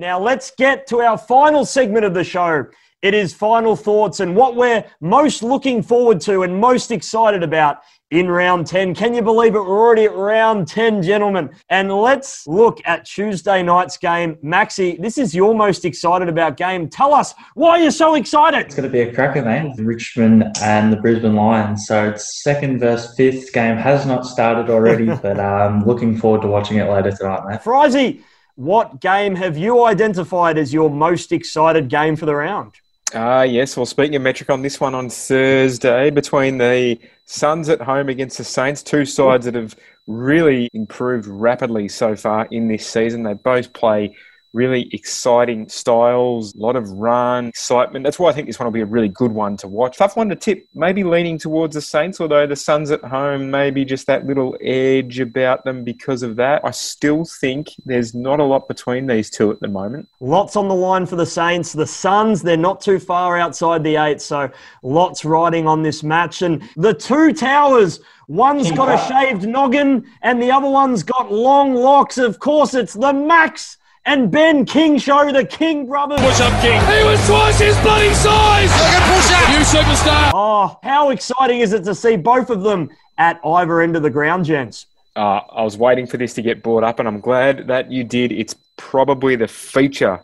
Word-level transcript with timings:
Now 0.00 0.20
let's 0.20 0.52
get 0.52 0.86
to 0.86 1.00
our 1.00 1.18
final 1.18 1.64
segment 1.64 2.04
of 2.04 2.14
the 2.14 2.22
show. 2.22 2.66
It 3.02 3.14
is 3.14 3.34
final 3.34 3.74
thoughts 3.74 4.20
and 4.20 4.36
what 4.36 4.54
we're 4.54 4.84
most 5.00 5.42
looking 5.42 5.82
forward 5.82 6.20
to 6.20 6.44
and 6.44 6.60
most 6.60 6.92
excited 6.92 7.42
about 7.42 7.78
in 8.12 8.28
round 8.28 8.68
10. 8.68 8.94
Can 8.94 9.12
you 9.12 9.22
believe 9.22 9.56
it? 9.56 9.58
We're 9.58 9.76
already 9.76 10.04
at 10.04 10.14
round 10.14 10.68
10, 10.68 11.02
gentlemen. 11.02 11.50
And 11.68 11.92
let's 11.92 12.46
look 12.46 12.80
at 12.84 13.06
Tuesday 13.06 13.60
night's 13.60 13.96
game. 13.96 14.36
Maxi, 14.36 15.02
this 15.02 15.18
is 15.18 15.34
your 15.34 15.52
most 15.52 15.84
excited 15.84 16.28
about 16.28 16.56
game. 16.56 16.88
Tell 16.88 17.12
us 17.12 17.34
why 17.54 17.78
you're 17.78 17.90
so 17.90 18.14
excited. 18.14 18.66
It's 18.66 18.76
going 18.76 18.88
to 18.88 18.92
be 18.92 19.00
a 19.00 19.12
cracker, 19.12 19.44
mate. 19.44 19.74
Richmond 19.78 20.44
and 20.62 20.92
the 20.92 20.96
Brisbane 20.96 21.34
Lions. 21.34 21.88
So 21.88 22.08
it's 22.10 22.44
second 22.44 22.78
versus 22.78 23.16
fifth 23.16 23.52
game. 23.52 23.76
Has 23.76 24.06
not 24.06 24.24
started 24.26 24.70
already, 24.70 25.06
but 25.22 25.40
I'm 25.40 25.82
um, 25.82 25.86
looking 25.86 26.16
forward 26.16 26.42
to 26.42 26.48
watching 26.48 26.76
it 26.76 26.88
later 26.88 27.10
tonight, 27.10 27.42
mate. 27.48 27.64
Frizy, 27.64 28.22
what 28.58 29.00
game 29.00 29.36
have 29.36 29.56
you 29.56 29.84
identified 29.84 30.58
as 30.58 30.74
your 30.74 30.90
most 30.90 31.30
excited 31.30 31.88
game 31.88 32.16
for 32.16 32.26
the 32.26 32.34
round? 32.34 32.72
Ah, 33.14 33.38
uh, 33.38 33.42
yes. 33.42 33.76
Well, 33.76 33.86
speaking 33.86 34.16
of 34.16 34.22
metric 34.22 34.50
on 34.50 34.62
this 34.62 34.80
one 34.80 34.96
on 34.96 35.08
Thursday, 35.10 36.10
between 36.10 36.58
the 36.58 36.98
Suns 37.24 37.68
at 37.68 37.80
home 37.80 38.08
against 38.08 38.36
the 38.36 38.42
Saints, 38.42 38.82
two 38.82 39.04
sides 39.04 39.44
that 39.44 39.54
have 39.54 39.76
really 40.08 40.68
improved 40.72 41.28
rapidly 41.28 41.86
so 41.86 42.16
far 42.16 42.48
in 42.50 42.66
this 42.66 42.84
season. 42.84 43.22
They 43.22 43.34
both 43.34 43.72
play 43.72 44.16
really 44.52 44.88
exciting 44.92 45.68
styles, 45.68 46.54
a 46.54 46.58
lot 46.58 46.76
of 46.76 46.90
run, 46.90 47.48
excitement. 47.48 48.04
That's 48.04 48.18
why 48.18 48.30
I 48.30 48.32
think 48.32 48.46
this 48.46 48.58
one 48.58 48.66
will 48.66 48.72
be 48.72 48.80
a 48.80 48.86
really 48.86 49.08
good 49.08 49.32
one 49.32 49.56
to 49.58 49.68
watch. 49.68 49.98
Tough 49.98 50.16
one 50.16 50.28
to 50.30 50.36
tip, 50.36 50.66
maybe 50.74 51.04
leaning 51.04 51.38
towards 51.38 51.74
the 51.74 51.80
Saints, 51.82 52.20
although 52.20 52.46
the 52.46 52.56
Suns 52.56 52.90
at 52.90 53.02
home, 53.02 53.50
maybe 53.50 53.84
just 53.84 54.06
that 54.06 54.26
little 54.26 54.56
edge 54.62 55.20
about 55.20 55.64
them 55.64 55.84
because 55.84 56.22
of 56.22 56.36
that. 56.36 56.62
I 56.64 56.70
still 56.70 57.24
think 57.24 57.68
there's 57.84 58.14
not 58.14 58.40
a 58.40 58.44
lot 58.44 58.68
between 58.68 59.06
these 59.06 59.30
two 59.30 59.50
at 59.50 59.60
the 59.60 59.68
moment. 59.68 60.08
Lots 60.20 60.56
on 60.56 60.68
the 60.68 60.74
line 60.74 61.06
for 61.06 61.16
the 61.16 61.26
Saints. 61.26 61.72
The 61.72 61.86
Suns, 61.86 62.42
they're 62.42 62.56
not 62.56 62.80
too 62.80 62.98
far 62.98 63.38
outside 63.38 63.84
the 63.84 63.96
eight, 63.96 64.20
so 64.20 64.50
lots 64.82 65.24
riding 65.24 65.66
on 65.66 65.82
this 65.82 66.02
match. 66.02 66.42
And 66.42 66.62
the 66.76 66.94
two 66.94 67.32
towers. 67.32 68.00
One's 68.30 68.70
got 68.72 68.90
a 68.90 68.98
shaved 69.08 69.48
noggin 69.48 70.04
and 70.20 70.42
the 70.42 70.50
other 70.50 70.68
one's 70.68 71.02
got 71.02 71.32
long 71.32 71.74
locks. 71.74 72.18
Of 72.18 72.38
course, 72.40 72.74
it's 72.74 72.92
the 72.92 73.10
Max 73.10 73.78
and 74.08 74.30
Ben 74.30 74.64
King 74.64 74.98
show, 74.98 75.30
the 75.30 75.44
King 75.44 75.86
brothers. 75.86 76.18
Push 76.20 76.40
up, 76.40 76.62
King. 76.62 76.80
He 76.80 77.04
was 77.04 77.24
twice 77.26 77.60
his 77.60 77.76
bloody 77.80 78.12
size. 78.14 78.70
Look 78.70 78.88
at 78.88 79.14
push 79.14 79.30
up. 79.30 79.48
You 79.50 79.64
superstar. 79.64 80.30
Oh, 80.34 80.78
how 80.82 81.10
exciting 81.10 81.60
is 81.60 81.74
it 81.74 81.84
to 81.84 81.94
see 81.94 82.16
both 82.16 82.48
of 82.48 82.62
them 82.62 82.88
at 83.18 83.38
either 83.44 83.82
end 83.82 83.96
of 83.96 84.02
the 84.02 84.08
ground, 84.10 84.46
gents? 84.46 84.86
Uh, 85.14 85.40
I 85.52 85.62
was 85.62 85.76
waiting 85.76 86.06
for 86.06 86.16
this 86.16 86.32
to 86.34 86.42
get 86.42 86.62
brought 86.62 86.84
up, 86.84 86.98
and 86.98 87.06
I'm 87.06 87.20
glad 87.20 87.66
that 87.66 87.92
you 87.92 88.02
did. 88.02 88.32
It's 88.32 88.54
probably 88.78 89.36
the 89.36 89.48
feature 89.48 90.22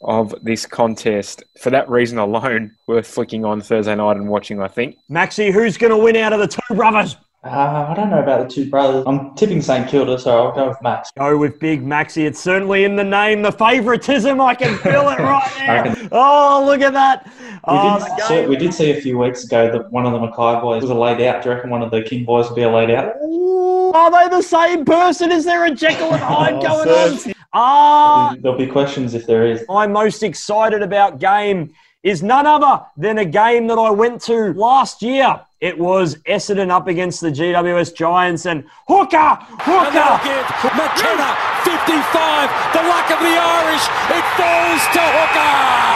of 0.00 0.32
this 0.42 0.64
contest. 0.64 1.42
For 1.58 1.70
that 1.70 1.88
reason 1.90 2.18
alone, 2.18 2.76
worth 2.86 3.08
flicking 3.08 3.44
on 3.44 3.60
Thursday 3.62 3.96
night 3.96 4.16
and 4.16 4.28
watching, 4.28 4.62
I 4.62 4.68
think. 4.68 4.96
Maxi, 5.10 5.52
who's 5.52 5.76
going 5.76 5.90
to 5.90 5.96
win 5.96 6.14
out 6.14 6.32
of 6.32 6.38
the 6.38 6.46
two 6.46 6.74
brothers? 6.76 7.16
Uh, 7.44 7.86
I 7.90 7.94
don't 7.94 8.08
know 8.08 8.22
about 8.22 8.48
the 8.48 8.54
two 8.54 8.70
brothers. 8.70 9.04
I'm 9.06 9.34
tipping 9.34 9.60
St 9.60 9.86
Kilda, 9.86 10.18
so 10.18 10.44
I'll 10.44 10.54
go 10.54 10.68
with 10.68 10.80
Max. 10.80 11.10
Go 11.18 11.36
with 11.36 11.58
Big 11.58 11.84
Maxi. 11.84 12.24
It's 12.24 12.40
certainly 12.40 12.84
in 12.84 12.96
the 12.96 13.04
name. 13.04 13.42
The 13.42 13.52
favouritism, 13.52 14.40
I 14.40 14.54
can 14.54 14.78
feel 14.78 15.10
it 15.10 15.18
right 15.18 15.52
now. 15.58 16.08
oh, 16.10 16.64
look 16.64 16.80
at 16.80 16.94
that. 16.94 17.26
We, 17.26 17.32
oh, 17.64 18.16
did 18.16 18.24
see, 18.26 18.46
we, 18.46 18.56
did 18.56 18.72
see, 18.72 18.92
a 18.92 19.00
few 19.00 19.18
weeks 19.18 19.44
ago 19.44 19.70
that 19.70 19.92
one 19.92 20.06
of 20.06 20.12
the 20.12 20.18
McKay 20.18 20.62
boys 20.62 20.80
was 20.80 20.90
a 20.90 20.94
laid 20.94 21.20
out. 21.20 21.42
Do 21.42 21.50
you 21.50 21.54
reckon 21.54 21.68
one 21.68 21.82
of 21.82 21.90
the 21.90 22.02
King 22.02 22.24
boys 22.24 22.48
would 22.48 22.56
be 22.56 22.62
a 22.62 22.70
laid 22.70 22.90
out? 22.90 23.12
Ooh, 23.22 23.92
are 23.92 24.10
they 24.10 24.34
the 24.34 24.42
same 24.42 24.86
person? 24.86 25.30
Is 25.30 25.44
there 25.44 25.66
a 25.66 25.70
Jekyll 25.70 26.14
and 26.14 26.22
Hyde 26.22 26.54
oh, 26.54 26.62
going 26.62 26.88
on? 26.88 27.34
Ah, 27.52 28.36
there'll 28.40 28.56
be 28.56 28.66
questions 28.66 29.12
if 29.12 29.26
there 29.26 29.46
is. 29.46 29.64
I'm 29.68 29.92
most 29.92 30.22
excited 30.22 30.82
about 30.82 31.18
game 31.18 31.74
is 32.04 32.22
none 32.22 32.46
other 32.46 32.84
than 32.96 33.18
a 33.18 33.24
game 33.24 33.66
that 33.66 33.78
I 33.78 33.90
went 33.90 34.20
to 34.22 34.52
last 34.52 35.02
year. 35.02 35.40
It 35.60 35.76
was 35.78 36.16
Essendon 36.26 36.70
up 36.70 36.86
against 36.86 37.22
the 37.22 37.30
GWS 37.30 37.96
Giants 37.96 38.44
and 38.44 38.64
Hooker, 38.86 39.38
Hooker. 39.40 40.20
And 40.28 40.46
McKenna, 40.76 41.34
55. 41.64 42.50
The 42.76 42.82
luck 42.86 43.10
of 43.10 43.18
the 43.24 43.34
Irish. 43.40 43.88
It 44.12 44.24
falls 44.36 44.84
to 44.92 45.00
Hooker. 45.16 45.94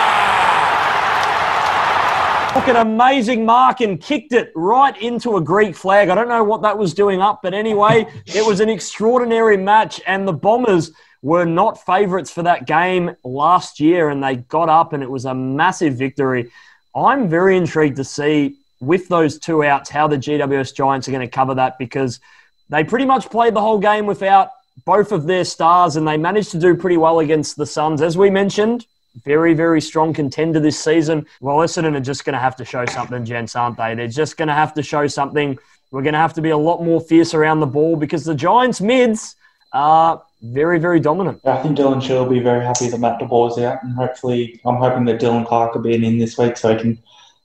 Took 2.59 2.69
an 2.69 2.77
amazing 2.77 3.45
mark 3.45 3.83
and 3.83 4.01
kicked 4.01 4.33
it 4.33 4.51
right 4.57 4.97
into 5.03 5.37
a 5.37 5.41
Greek 5.43 5.77
flag. 5.77 6.09
I 6.09 6.15
don't 6.15 6.29
know 6.29 6.43
what 6.43 6.63
that 6.63 6.79
was 6.79 6.95
doing 6.95 7.21
up, 7.21 7.41
but 7.43 7.53
anyway, 7.53 8.07
it 8.25 8.45
was 8.45 8.61
an 8.61 8.71
extraordinary 8.71 9.59
match, 9.59 10.01
and 10.07 10.27
the 10.27 10.33
Bombers 10.33 10.91
were 11.23 11.45
not 11.45 11.85
favourites 11.85 12.31
for 12.31 12.43
that 12.45 12.67
game 12.67 13.15
last 13.25 13.81
year, 13.81 14.09
and 14.09 14.23
they 14.23 14.37
got 14.37 14.69
up, 14.69 14.93
and 14.93 15.03
it 15.03 15.11
was 15.11 15.25
a 15.25 15.35
massive 15.35 15.95
victory. 15.95 16.51
I'm 16.95 17.29
very 17.29 17.57
intrigued 17.57 17.97
to 17.97 18.05
see 18.05 18.57
with 18.81 19.09
those 19.09 19.39
two 19.39 19.65
outs 19.65 19.91
how 19.91 20.07
the 20.07 20.17
GWS 20.17 20.75
Giants 20.75 21.09
are 21.09 21.11
going 21.11 21.27
to 21.27 21.31
cover 21.31 21.55
that 21.55 21.79
because 21.79 22.21
they 22.69 22.85
pretty 22.85 23.05
much 23.05 23.31
played 23.31 23.55
the 23.55 23.61
whole 23.61 23.79
game 23.79 24.07
without 24.07 24.51
both 24.85 25.11
of 25.11 25.27
their 25.27 25.45
stars, 25.45 25.97
and 25.97 26.07
they 26.07 26.17
managed 26.17 26.53
to 26.53 26.59
do 26.59 26.77
pretty 26.77 26.97
well 26.97 27.19
against 27.19 27.57
the 27.57 27.67
Suns, 27.67 28.01
as 28.01 28.17
we 28.17 28.31
mentioned. 28.31 28.87
Very, 29.25 29.53
very 29.55 29.81
strong 29.81 30.13
contender 30.13 30.61
this 30.61 30.79
season. 30.79 31.27
Well, 31.41 31.57
Essendon 31.57 31.97
are 31.97 32.01
just 32.01 32.25
going 32.25 32.35
to 32.35 32.39
have 32.39 32.55
to 32.57 32.65
show 32.65 32.87
something, 32.87 33.25
gents, 33.25 33.57
aren't 33.57 33.77
they? 33.77 33.95
They're 33.97 34.07
just 34.07 34.37
going 34.37 34.49
to 34.49 34.55
have 34.55 34.75
to 34.75 34.83
show 34.83 35.09
something. 35.09 35.59
We're 35.91 36.03
going 36.03 36.13
to 36.13 36.21
have 36.21 36.35
to 36.35 36.43
be 36.43 36.51
a 36.51 36.57
lot 36.57 36.85
more 36.85 37.01
fierce 37.01 37.35
around 37.35 37.59
the 37.61 37.67
ball 37.67 37.97
because 37.97 38.25
the 38.25 38.35
Giants' 38.35 38.81
mids 38.81 39.35
are 39.73 40.23
very, 40.43 40.79
very 40.79 41.01
dominant. 41.01 41.41
I 41.45 41.63
think 41.63 41.77
Dylan 41.77 42.03
Shiel 42.03 42.25
will 42.25 42.31
be 42.31 42.41
very 42.41 42.65
happy 42.65 42.89
that 42.89 43.01
Matt 43.01 43.21
DeBoer 43.21 43.51
is 43.51 43.59
out, 43.59 43.83
and 43.83 43.95
hopefully, 43.95 44.61
I'm 44.65 44.77
hoping 44.77 45.05
that 45.07 45.21
Dylan 45.21 45.47
Clarke 45.47 45.75
will 45.75 45.83
be 45.83 45.95
in 45.95 46.19
this 46.19 46.39
week 46.39 46.57
so 46.57 46.73
he 46.73 46.81
can 46.81 46.99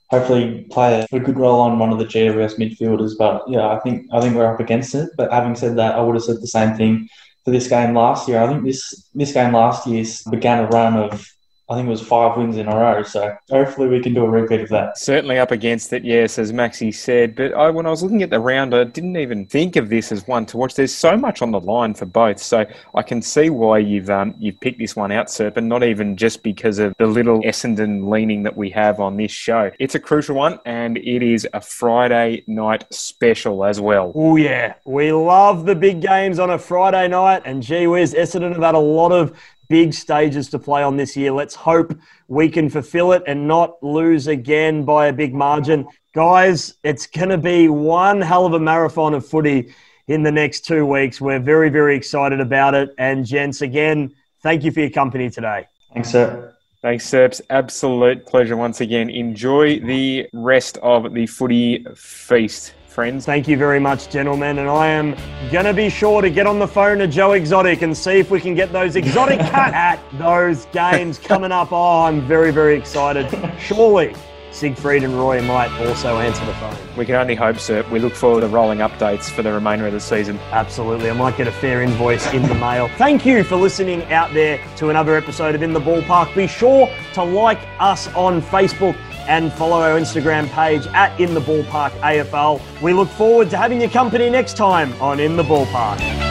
hopefully 0.09 0.65
play 0.69 1.01
a, 1.11 1.15
a 1.15 1.19
good 1.19 1.37
role 1.37 1.59
on 1.59 1.79
one 1.79 1.91
of 1.91 1.97
the 1.97 2.05
GWS 2.05 2.59
midfielders. 2.59 3.17
But 3.17 3.43
yeah, 3.47 3.67
I 3.67 3.79
think 3.79 4.07
I 4.11 4.21
think 4.21 4.35
we're 4.35 4.51
up 4.51 4.59
against 4.59 4.93
it. 4.95 5.09
But 5.17 5.31
having 5.31 5.55
said 5.55 5.75
that, 5.77 5.95
I 5.95 6.01
would 6.01 6.15
have 6.15 6.23
said 6.23 6.41
the 6.41 6.47
same 6.47 6.75
thing 6.75 7.09
for 7.43 7.51
this 7.51 7.67
game 7.67 7.95
last 7.95 8.27
year. 8.27 8.39
I 8.39 8.47
think 8.47 8.63
this 8.63 9.09
this 9.13 9.33
game 9.33 9.53
last 9.53 9.87
year 9.87 10.05
began 10.29 10.63
a 10.63 10.67
run 10.67 10.95
of 10.97 11.27
I 11.73 11.77
think 11.77 11.87
it 11.87 11.91
was 11.91 12.01
five 12.01 12.37
wins 12.37 12.57
in 12.57 12.67
a 12.67 12.75
row. 12.75 13.01
So 13.01 13.35
hopefully 13.49 13.87
we 13.87 13.99
can 13.99 14.13
do 14.13 14.23
a 14.23 14.29
repeat 14.29 14.61
of 14.61 14.69
that. 14.69 14.97
Certainly 14.97 15.39
up 15.39 15.49
against 15.49 15.91
it, 15.91 16.03
yes, 16.03 16.37
as 16.37 16.51
Maxi 16.51 16.93
said. 16.93 17.35
But 17.35 17.53
I, 17.53 17.71
when 17.71 17.87
I 17.87 17.89
was 17.89 18.03
looking 18.03 18.21
at 18.21 18.29
the 18.29 18.39
round, 18.39 18.75
I 18.75 18.83
didn't 18.83 19.17
even 19.17 19.47
think 19.47 19.75
of 19.75 19.89
this 19.89 20.11
as 20.11 20.27
one 20.27 20.45
to 20.47 20.57
watch. 20.57 20.75
There's 20.75 20.93
so 20.93 21.17
much 21.17 21.41
on 21.41 21.49
the 21.49 21.59
line 21.59 21.95
for 21.95 22.05
both, 22.05 22.39
so 22.39 22.65
I 22.93 23.01
can 23.01 23.21
see 23.23 23.49
why 23.49 23.79
you've 23.79 24.11
um, 24.11 24.35
you've 24.37 24.59
picked 24.59 24.77
this 24.77 24.95
one 24.95 25.11
out, 25.11 25.31
Serpent. 25.31 25.65
Not 25.65 25.83
even 25.83 26.15
just 26.15 26.43
because 26.43 26.77
of 26.77 26.93
the 26.99 27.07
little 27.07 27.41
Essendon 27.41 28.09
leaning 28.09 28.43
that 28.43 28.55
we 28.55 28.69
have 28.69 28.99
on 28.99 29.17
this 29.17 29.31
show. 29.31 29.71
It's 29.79 29.95
a 29.95 29.99
crucial 29.99 30.35
one, 30.35 30.59
and 30.65 30.97
it 30.97 31.23
is 31.23 31.47
a 31.53 31.61
Friday 31.61 32.43
night 32.45 32.85
special 32.93 33.65
as 33.65 33.81
well. 33.81 34.11
Oh 34.13 34.35
yeah, 34.35 34.75
we 34.85 35.11
love 35.11 35.65
the 35.65 35.75
big 35.75 36.01
games 36.01 36.37
on 36.37 36.51
a 36.51 36.59
Friday 36.59 37.07
night, 37.07 37.41
and 37.45 37.63
gee 37.63 37.87
whiz, 37.87 38.13
Essendon 38.13 38.53
have 38.53 38.61
had 38.61 38.75
a 38.75 38.79
lot 38.79 39.11
of 39.11 39.35
big 39.69 39.93
stages 39.93 40.49
to 40.49 40.59
play 40.59 40.83
on 40.83 40.97
this 40.97 41.15
year. 41.15 41.31
Let's 41.31 41.55
hope 41.55 41.97
we 42.27 42.49
can 42.49 42.69
fulfill 42.69 43.11
it 43.13 43.23
and 43.27 43.47
not 43.47 43.81
lose 43.81 44.27
again 44.27 44.83
by 44.83 45.07
a 45.07 45.13
big 45.13 45.33
margin. 45.33 45.87
Guys, 46.13 46.75
it's 46.83 47.07
going 47.07 47.29
to 47.29 47.37
be 47.37 47.69
one 47.69 48.21
hell 48.21 48.45
of 48.45 48.53
a 48.53 48.59
marathon 48.59 49.13
of 49.13 49.25
footy 49.25 49.73
in 50.07 50.23
the 50.23 50.31
next 50.31 50.65
two 50.65 50.85
weeks. 50.85 51.19
We're 51.19 51.39
very, 51.39 51.69
very 51.69 51.95
excited 51.95 52.39
about 52.39 52.75
it. 52.75 52.89
And, 52.97 53.25
gents, 53.25 53.61
again, 53.61 54.13
thank 54.41 54.63
you 54.63 54.71
for 54.71 54.81
your 54.81 54.89
company 54.89 55.29
today. 55.29 55.67
Thanks, 55.93 56.09
sir. 56.09 56.55
Thanks, 56.81 57.09
Serps. 57.09 57.39
Absolute 57.49 58.25
pleasure 58.25 58.57
once 58.57 58.81
again. 58.81 59.09
Enjoy 59.09 59.79
the 59.79 60.27
rest 60.33 60.77
of 60.79 61.13
the 61.13 61.25
footy 61.27 61.85
feast 61.95 62.73
friends. 62.93 63.25
Thank 63.25 63.47
you 63.47 63.57
very 63.57 63.79
much, 63.79 64.09
gentlemen. 64.11 64.59
And 64.59 64.69
I 64.69 64.87
am 64.87 65.15
going 65.51 65.65
to 65.65 65.73
be 65.73 65.89
sure 65.89 66.21
to 66.21 66.29
get 66.29 66.45
on 66.45 66.59
the 66.59 66.67
phone 66.67 66.99
to 66.99 67.07
Joe 67.07 67.31
Exotic 67.31 67.81
and 67.81 67.97
see 67.97 68.19
if 68.19 68.29
we 68.29 68.39
can 68.39 68.53
get 68.53 68.71
those 68.71 68.95
exotic 68.95 69.39
cat 69.51 69.73
at 69.73 69.99
those 70.19 70.65
games 70.67 71.17
coming 71.17 71.51
up. 71.51 71.71
Oh, 71.71 72.03
I'm 72.03 72.21
very, 72.21 72.51
very 72.51 72.77
excited. 72.77 73.27
Surely. 73.59 74.15
Siegfried 74.51 75.03
and 75.03 75.17
Roy 75.17 75.41
might 75.41 75.71
also 75.87 76.19
answer 76.19 76.45
the 76.45 76.53
phone. 76.53 76.77
We 76.95 77.07
can 77.07 77.15
only 77.15 77.33
hope, 77.33 77.57
sir. 77.57 77.83
We 77.91 77.97
look 77.97 78.13
forward 78.13 78.41
to 78.41 78.47
rolling 78.47 78.79
updates 78.79 79.23
for 79.23 79.41
the 79.41 79.51
remainder 79.51 79.87
of 79.87 79.93
the 79.93 79.99
season. 79.99 80.37
Absolutely. 80.51 81.09
I 81.09 81.13
might 81.13 81.35
get 81.35 81.47
a 81.47 81.51
fair 81.51 81.81
invoice 81.81 82.31
in 82.33 82.43
the 82.43 82.53
mail. 82.53 82.87
Thank 82.99 83.25
you 83.25 83.43
for 83.43 83.55
listening 83.55 84.03
out 84.11 84.31
there 84.35 84.63
to 84.77 84.91
another 84.91 85.17
episode 85.17 85.55
of 85.55 85.63
In 85.63 85.73
the 85.73 85.79
Ballpark. 85.79 86.35
Be 86.35 86.45
sure 86.45 86.87
to 87.13 87.23
like 87.23 87.57
us 87.79 88.07
on 88.13 88.43
Facebook 88.43 88.95
and 89.27 89.51
follow 89.53 89.81
our 89.81 89.99
Instagram 89.99 90.47
page 90.49 90.85
at 90.87 91.19
In 91.19 91.33
the 91.33 91.41
Ballpark 91.41 91.91
AFL. 92.01 92.61
We 92.81 92.93
look 92.93 93.09
forward 93.09 93.49
to 93.51 93.57
having 93.57 93.81
your 93.81 93.89
company 93.89 94.29
next 94.29 94.55
time 94.57 94.93
on 95.01 95.19
In 95.19 95.35
the 95.35 95.43
Ballpark. 95.43 96.22